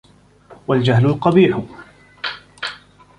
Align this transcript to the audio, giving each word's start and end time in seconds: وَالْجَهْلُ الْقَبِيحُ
وَالْجَهْلُ 0.67 1.05
الْقَبِيحُ 1.05 1.61